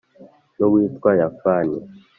[0.57, 1.77] n’uwitwa yafani